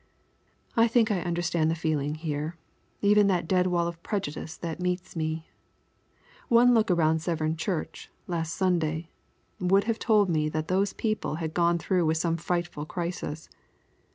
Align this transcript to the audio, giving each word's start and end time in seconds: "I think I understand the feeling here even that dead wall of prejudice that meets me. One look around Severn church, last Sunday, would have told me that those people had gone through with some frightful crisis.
"I 0.75 0.87
think 0.87 1.11
I 1.11 1.21
understand 1.21 1.69
the 1.69 1.75
feeling 1.75 2.15
here 2.15 2.57
even 3.03 3.27
that 3.27 3.47
dead 3.47 3.67
wall 3.67 3.85
of 3.87 4.01
prejudice 4.01 4.57
that 4.57 4.79
meets 4.79 5.15
me. 5.15 5.51
One 6.47 6.73
look 6.73 6.89
around 6.89 7.21
Severn 7.21 7.55
church, 7.55 8.09
last 8.25 8.55
Sunday, 8.55 9.11
would 9.59 9.83
have 9.83 9.99
told 9.99 10.27
me 10.27 10.49
that 10.49 10.69
those 10.69 10.93
people 10.93 11.35
had 11.35 11.53
gone 11.53 11.77
through 11.77 12.07
with 12.07 12.17
some 12.17 12.35
frightful 12.37 12.87
crisis. 12.87 13.47